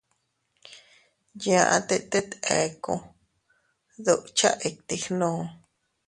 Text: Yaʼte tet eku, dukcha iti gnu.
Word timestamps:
Yaʼte 1.43 1.95
tet 2.11 2.29
eku, 2.59 2.93
dukcha 4.03 4.49
iti 4.69 4.95
gnu. 5.05 5.29